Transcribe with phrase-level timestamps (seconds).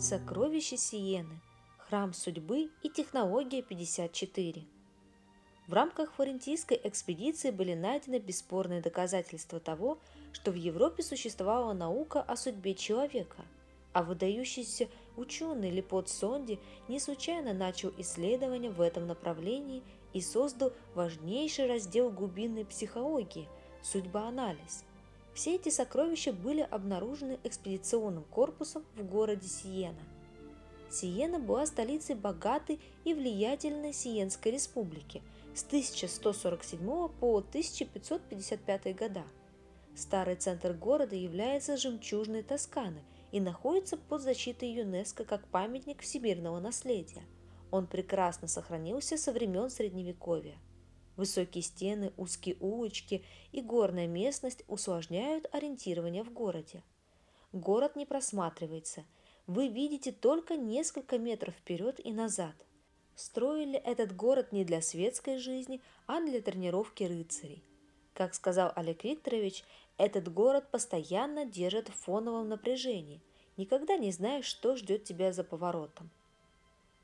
[0.00, 1.42] Сокровище Сиены,
[1.76, 4.64] Храм судьбы и технология 54.
[5.66, 9.98] В рамках флорентийской экспедиции были найдены бесспорные доказательства того,
[10.32, 13.44] что в Европе существовала наука о судьбе человека,
[13.92, 16.58] а выдающийся ученый Лепот Сонди
[16.88, 19.82] не случайно начал исследования в этом направлении
[20.14, 23.50] и создал важнейший раздел глубинной психологии–
[23.82, 24.86] судьбоанализ–
[25.34, 30.00] все эти сокровища были обнаружены экспедиционным корпусом в городе Сиена.
[30.90, 35.22] Сиена была столицей богатой и влиятельной Сиенской республики
[35.54, 39.24] с 1147 по 1555 года.
[39.94, 47.22] Старый центр города является жемчужной Тосканы и находится под защитой ЮНЕСКО как памятник всемирного наследия.
[47.70, 50.56] Он прекрасно сохранился со времен Средневековья–
[51.20, 56.82] Высокие стены, узкие улочки и горная местность усложняют ориентирование в городе.
[57.52, 59.04] Город не просматривается.
[59.46, 62.54] Вы видите только несколько метров вперед и назад.
[63.14, 67.62] Строили этот город не для светской жизни, а для тренировки рыцарей.
[68.14, 69.64] Как сказал Олег Викторович,
[69.98, 73.20] этот город постоянно держит в фоновом напряжении.
[73.58, 76.08] Никогда не знаешь, что ждет тебя за поворотом.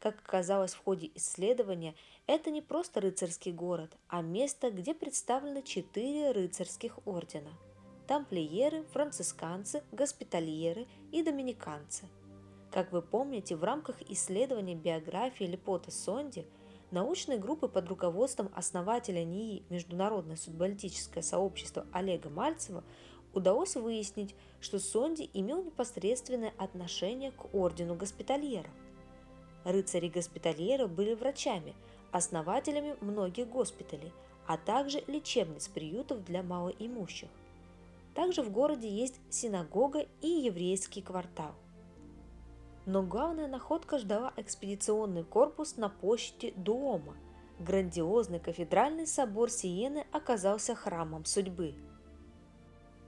[0.00, 1.94] Как оказалось в ходе исследования,
[2.26, 7.50] это не просто рыцарский город, а место, где представлены четыре рыцарских ордена–
[8.08, 12.06] тамплиеры, францисканцы, госпитальеры и доминиканцы.
[12.70, 16.46] Как вы помните, в рамках исследования биографии Лепота Сонди
[16.90, 22.84] научной группы под руководством основателя НИИ Международное судболитическое сообщество Олега Мальцева
[23.34, 28.72] удалось выяснить, что Сонди имел непосредственное отношение к ордену госпитальеров–
[29.64, 31.74] Рыцари-госпитальеры были врачами,
[32.12, 34.12] основателями многих госпиталей,
[34.46, 37.28] а также лечебниц приютов для малоимущих.
[38.14, 41.52] Также в городе есть синагога и еврейский квартал.
[42.86, 47.16] Но главная находка ждала экспедиционный корпус на площади Дуома.
[47.60, 51.74] Грандиозный кафедральный собор Сиены оказался храмом судьбы.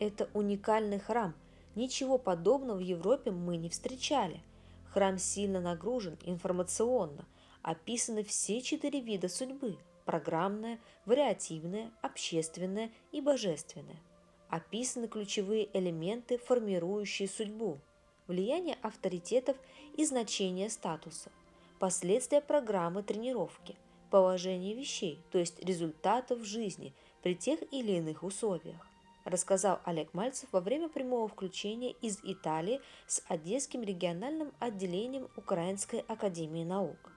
[0.00, 1.34] Это уникальный храм,
[1.76, 4.42] ничего подобного в Европе мы не встречали–
[4.92, 7.24] Храм сильно нагружен информационно,
[7.62, 14.00] описаны все четыре вида судьбы– программная, вариативная, общественная и божественная.
[14.48, 17.78] Описаны ключевые элементы, формирующие судьбу,
[18.26, 19.56] влияние авторитетов
[19.96, 21.30] и значение статуса,
[21.78, 23.76] последствия программы тренировки,
[24.10, 26.92] положение вещей, то есть результатов жизни
[27.22, 28.89] при тех или иных условиях
[29.24, 36.64] рассказал Олег Мальцев во время прямого включения из Италии с Одесским региональным отделением Украинской академии
[36.64, 37.12] наук.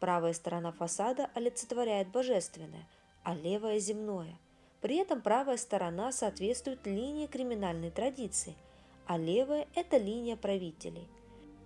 [0.00, 2.88] Правая сторона фасада олицетворяет божественное,
[3.22, 4.38] а левая– земное.
[4.80, 8.54] При этом правая сторона соответствует линии криминальной традиции,
[9.06, 11.08] а левая– это линия правителей.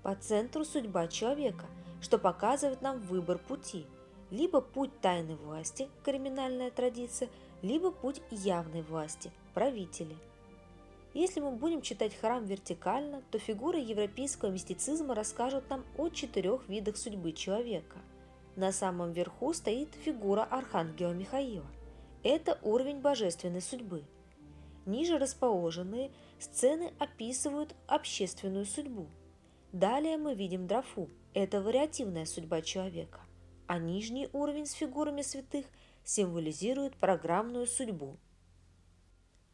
[0.02, 1.66] По центру судьба человека,
[2.00, 3.86] что показывает нам выбор пути–
[4.30, 7.28] либо путь тайной власти, криминальная традиция,
[7.62, 10.16] либо путь явной власти, правители.
[11.12, 16.96] Если мы будем читать храм вертикально, то фигуры европейского мистицизма расскажут нам о четырех видах
[16.96, 17.98] судьбы человека.
[18.56, 21.66] На самом верху стоит фигура архангела Михаила.
[22.22, 24.04] Это уровень божественной судьбы.
[24.86, 29.06] Ниже расположенные сцены описывают общественную судьбу.
[29.72, 31.08] Далее мы видим драфу.
[31.34, 33.20] Это вариативная судьба человека
[33.70, 35.64] а нижний уровень с фигурами святых
[36.02, 38.16] символизирует программную судьбу.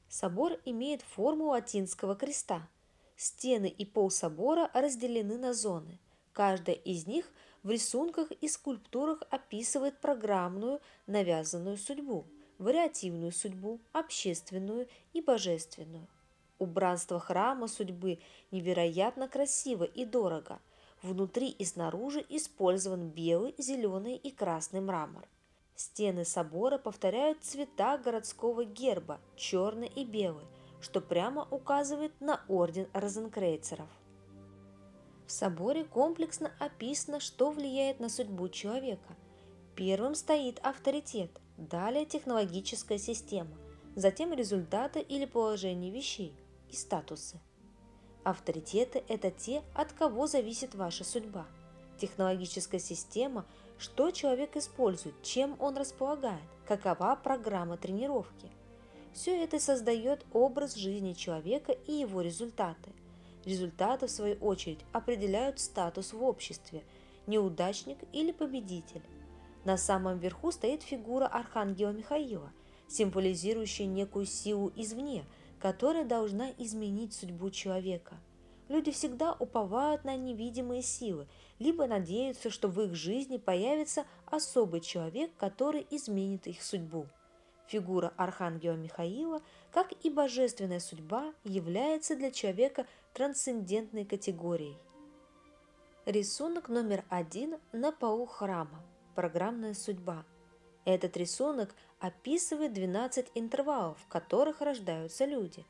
[0.08, 2.68] Собор имеет форму латинского креста.
[3.16, 5.98] Стены и пол собора разделены на зоны.
[6.32, 7.30] Каждая из них
[7.62, 12.26] в рисунках и скульптурах описывает программную навязанную судьбу,
[12.58, 16.06] вариативную судьбу, общественную и божественную.
[16.58, 18.18] Убранство храма судьбы
[18.50, 20.60] невероятно красиво и дорого–
[21.02, 25.28] Внутри и снаружи использован белый, зеленый и красный мрамор.
[25.76, 30.46] Стены собора повторяют цвета городского герба– черный и белый,
[30.80, 33.88] что прямо указывает на орден розенкрейцеров.
[35.26, 39.16] В соборе комплексно описано, что влияет на судьбу человека.
[39.74, 43.54] Первым стоит авторитет, далее технологическая система,
[43.96, 46.32] затем результаты или положение вещей
[46.70, 47.38] и статусы.
[48.24, 51.46] Авторитеты– это те, от кого зависит ваша судьба.
[51.98, 53.44] Технологическая система–
[53.78, 58.50] что человек использует, чем он располагает, какова программа тренировки.
[59.12, 62.90] Все это создает образ жизни человека и его результаты.
[63.44, 66.82] Результаты, в свою очередь, определяют статус в обществе–
[67.26, 69.02] неудачник или победитель.
[69.64, 72.52] На самом верху стоит фигура Архангела Михаила,
[72.88, 75.24] символизирующая некую силу извне–
[75.58, 78.14] которая должна изменить судьбу человека.
[78.68, 81.28] Люди всегда уповают на невидимые силы,
[81.58, 87.06] либо надеются, что в их жизни появится особый человек, который изменит их судьбу.
[87.68, 89.40] Фигура Архангела Михаила,
[89.70, 94.76] как и божественная судьба, является для человека трансцендентной категорией.
[96.04, 98.84] Рисунок номер один на полу храма.
[99.14, 100.24] Программная судьба.
[100.84, 105.64] Этот рисунок описывает 12 интервалов, в которых рождаются люди.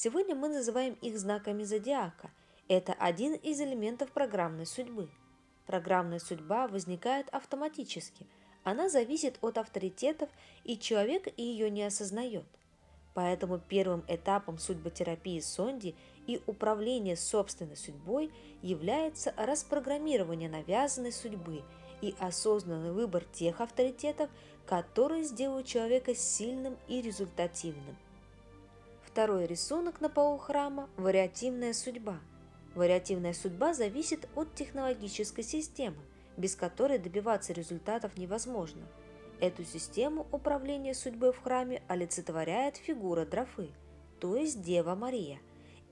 [0.00, 2.30] Сегодня мы называем их знаками зодиака.
[2.68, 5.08] Это один из элементов программной судьбы.
[5.66, 8.24] Программная судьба возникает автоматически.
[8.62, 10.28] Она зависит от авторитетов,
[10.62, 12.46] и человек ее не осознает.
[13.12, 15.96] Поэтому первым этапом судьботерапии Сонди
[16.28, 18.30] и управления собственной судьбой
[18.62, 21.64] является распрограммирование навязанной судьбы
[22.02, 24.30] и осознанный выбор тех авторитетов,
[24.64, 27.96] которые сделают человека сильным и результативным.
[29.10, 32.20] Второй рисунок на полу храма– вариативная судьба.
[32.74, 35.96] Вариативная судьба зависит от технологической системы,
[36.36, 38.86] без которой добиваться результатов невозможно.
[39.40, 43.70] Эту систему управления судьбой в храме олицетворяет фигура Дрофы,
[44.20, 45.40] то есть Дева Мария,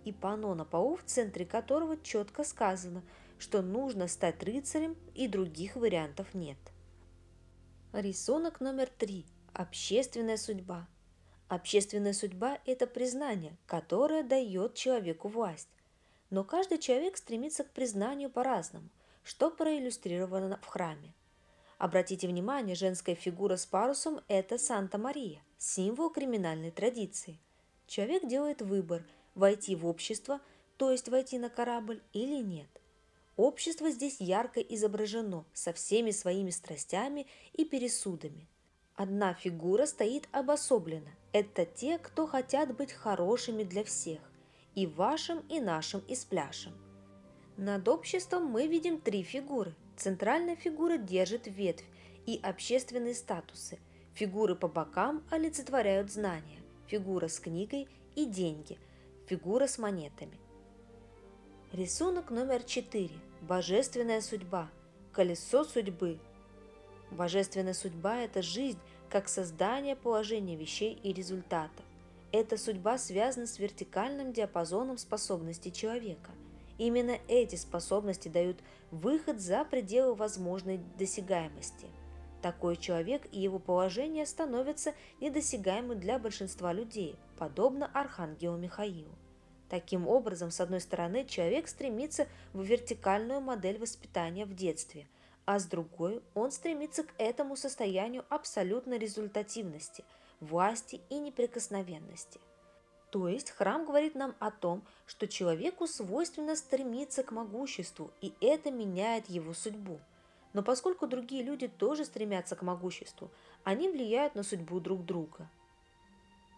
[0.05, 3.03] и панно на полу, в центре которого четко сказано,
[3.39, 6.59] что нужно стать рыцарем и других вариантов нет.
[7.95, 9.25] Рисунок номер три.
[9.55, 10.87] Общественная судьба.
[11.49, 15.69] Общественная судьба– это признание, которое дает человеку власть.
[16.31, 18.89] Но каждый человек стремится к признанию по-разному,
[19.23, 21.15] что проиллюстрировано в храме.
[21.79, 27.39] Обратите внимание, женская фигура с парусом– это Санта-Мария, символ криминальной традиции.
[27.87, 29.05] Человек делает выбор–
[29.35, 30.41] войти в общество,
[30.77, 32.69] то есть войти на корабль или нет–
[33.37, 38.49] Общество здесь ярко изображено, со всеми своими страстями и пересудами.
[38.97, 41.11] Одна фигура стоит обособленно.
[41.33, 44.21] Это те, кто хотят быть хорошими для всех.
[44.75, 46.73] И вашим, и нашим, и спляшем.
[47.59, 49.75] Над обществом мы видим три фигуры.
[49.99, 51.85] Центральная фигура держит ветвь
[52.25, 53.79] и общественные статусы.
[54.15, 56.63] Фигуры по бокам олицетворяют знания.
[56.87, 58.79] Фигура с книгой и деньги.
[59.27, 60.39] Фигура с монетами.
[61.73, 63.11] Рисунок номер 4.
[63.43, 64.71] Божественная судьба.
[65.13, 66.19] Колесо судьбы.
[67.11, 71.85] Божественная судьба– это жизнь, как создание положения вещей и результатов.
[72.33, 76.33] Эта судьба связана с вертикальным диапазоном способностей человека.
[76.79, 78.59] Именно эти способности дают
[78.91, 81.87] выход за пределы возможной досягаемости.
[82.43, 89.11] Такой человек и его положение становятся недосягаемы для большинства людей, подобно Архангелу Михаилу.
[89.69, 95.09] Таким образом, с одной стороны, человек стремится в вертикальную модель воспитания в детстве,
[95.47, 100.05] а с другой он стремится к этому состоянию абсолютной результативности,
[100.41, 102.39] власти и неприкосновенности.
[103.11, 108.71] То есть храм говорит нам о том, что человеку свойственно стремиться к могуществу, и это
[108.71, 109.99] меняет его судьбу.
[110.53, 113.31] Но поскольку другие люди тоже стремятся к могуществу,
[113.65, 115.49] они влияют на судьбу друг друга.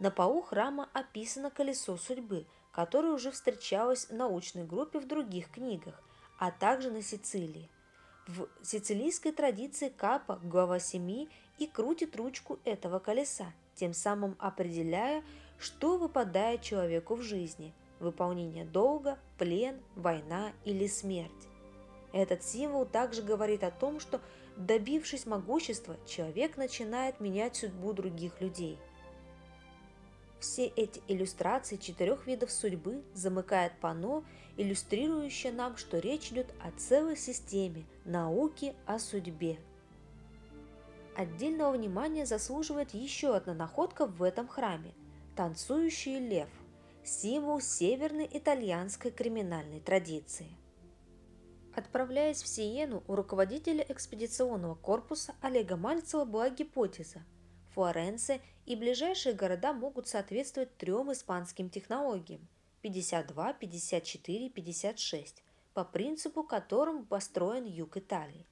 [0.01, 2.45] На полу храма описано колесо судьбы–
[2.79, 6.01] которая уже встречалась в научной группе в других книгах,
[6.39, 7.69] а также на Сицилии.
[8.29, 15.25] В сицилийской традиции Капа, глава семьи, и крутит ручку этого колеса, тем самым определяя,
[15.59, 21.33] что выпадает человеку в жизни– выполнение долга, плен, война или смерть.
[22.13, 24.21] Этот символ также говорит о том, что,
[24.59, 28.79] добившись могущества, человек начинает менять судьбу других людей–
[30.41, 34.25] все эти иллюстрации четырех видов судьбы замыкает панно,
[34.59, 39.59] иллюстрирующее нам, что речь идет о целой системе науки о судьбе.
[41.17, 44.93] Отдельного внимания заслуживает еще одна находка в этом храме–
[45.37, 46.51] танцующий лев,
[47.03, 50.49] символ северной итальянской криминальной традиции.
[51.75, 57.23] Отправляясь в Сиену, у руководителя экспедиционного корпуса Олега Мальцева была гипотеза–
[57.79, 62.49] Флоренция и ближайшие города могут соответствовать трем испанским технологиям
[62.83, 65.43] 52, 54, 56,
[65.75, 68.47] по принципу которым построен юг Италии.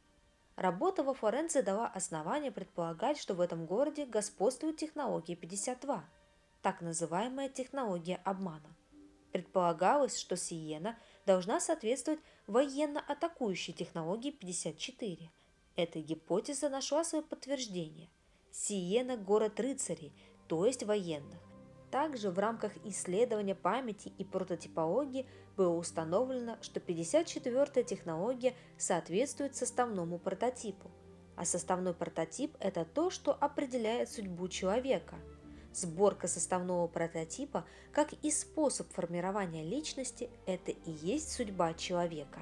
[0.56, 6.04] Работа во Флоренции дала основание предполагать, что в этом городе господствует технология 52,
[6.62, 8.74] так называемая технология обмана.
[9.32, 15.30] Предполагалось, что Сиена должна соответствовать военно-атакующей технологии 54.
[15.76, 18.08] Эта гипотеза нашла свое подтверждение.
[18.50, 20.12] Сиена– город рыцарей,
[20.48, 21.45] то есть военных.
[21.96, 25.26] Также в рамках исследования памяти и прототипологии
[25.56, 30.90] было установлено, что 54-я технология соответствует составному прототипу.
[31.36, 35.14] А составной прототип– это то, что определяет судьбу человека.
[35.72, 42.40] Сборка составного прототипа, как и способ формирования личности, это и есть судьба человека.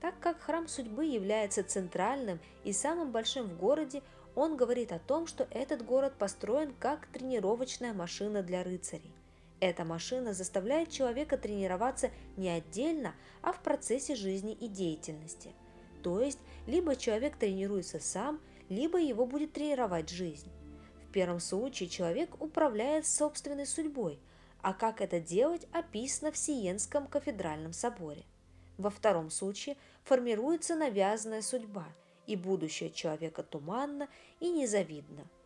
[0.00, 4.02] Так как храм судьбы является центральным и самым большим в городе,
[4.40, 9.12] он говорит о том, что этот город построен как тренировочная машина для рыцарей.
[9.60, 15.52] Эта машина заставляет человека тренироваться не отдельно, а в процессе жизни и деятельности.
[16.02, 20.48] То есть, либо человек тренируется сам, либо его будет тренировать жизнь.
[21.06, 24.18] В первом случае человек управляет собственной судьбой,
[24.62, 28.24] а как это делать описано в Сиенском кафедральном соборе.
[28.78, 31.86] Во втором случае формируется навязанная судьба,
[32.30, 34.08] и будущее человека туманно
[34.40, 35.26] и незавидно–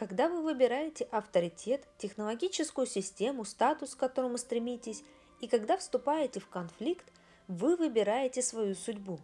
[0.00, 5.04] когда вы выбираете авторитет, технологическую систему, статус, к которому стремитесь,
[5.42, 7.04] и когда вступаете в конфликт,
[7.48, 9.20] вы выбираете свою судьбу,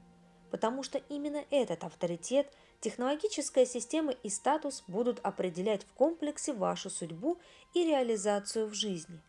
[0.51, 7.39] потому что именно этот авторитет, технологическая система и статус будут определять в комплексе вашу судьбу
[7.73, 9.23] и реализацию в жизни.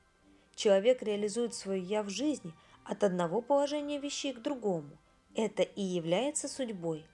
[0.53, 2.51] Человек реализует свое «я» в жизни
[2.83, 4.97] от одного положения вещей к другому.
[5.39, 7.05] Это и является судьбой.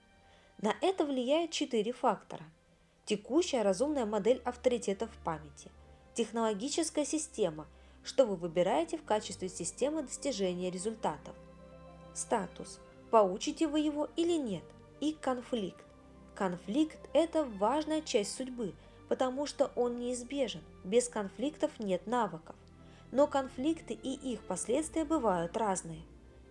[0.56, 2.42] На это влияет четыре фактора–
[3.04, 5.70] текущая разумная модель авторитета в памяти,
[6.14, 7.66] технологическая система,
[8.02, 11.34] что вы выбираете в качестве системы достижения результатов,
[12.14, 14.64] статус, получите вы его или нет,
[15.00, 15.84] и конфликт.
[16.34, 18.72] Конфликт– это важная часть судьбы,
[19.10, 22.56] потому что он неизбежен, без конфликтов нет навыков.
[23.12, 26.00] Но конфликты и их последствия бывают разные.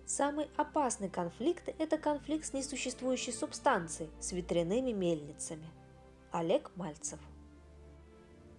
[0.05, 5.67] Самый опасный конфликт– это конфликт с несуществующей субстанцией, с ветряными мельницами–
[6.31, 7.19] Олег Мальцев.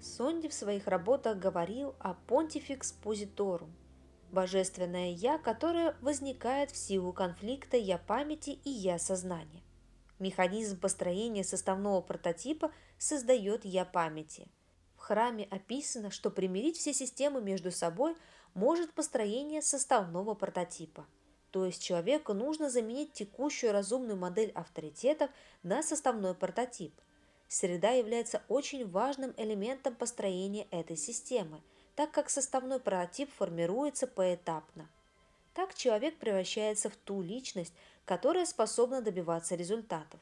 [0.01, 3.75] Сонди в своих работах говорил о понтификс позиторум–
[4.35, 9.63] божественное «я», которое возникает в силу конфликта «я памяти» и «я сознания».
[10.19, 14.49] Механизм построения составного прототипа создает «я памяти».
[14.97, 18.17] В храме описано, что примирить все системы между собой
[18.55, 21.07] может построение составного прототипа.
[21.55, 25.31] То есть человеку нужно заменить текущую разумную модель авторитетов
[25.63, 26.93] на составной прототип–
[27.49, 31.61] Среда является очень важным элементом построения этой системы,
[31.95, 34.89] так как составной прототип формируется поэтапно.
[35.55, 37.73] Так человек превращается в ту личность,
[38.07, 40.19] которая способна добиваться результатов.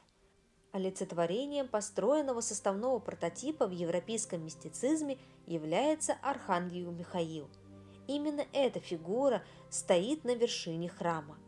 [0.73, 7.49] Олицетворением построенного составного прототипа в европейском мистицизме является Архангел Михаил.
[8.13, 11.39] Именно эта фигура стоит на вершине храма.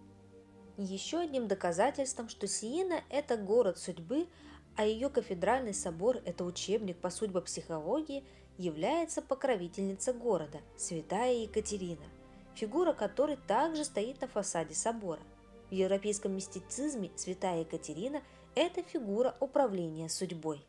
[0.78, 4.28] Еще одним доказательством, что Сиена– это город судьбы,
[4.74, 8.24] а ее кафедральный собор– это учебник по судьбопсихологии,
[8.56, 12.06] является покровительница города, святая Екатерина,
[12.54, 15.20] фигура которой также стоит на фасаде собора.
[15.68, 18.22] В европейском мистицизме святая Екатерина–
[18.54, 20.64] это фигура управления судьбой.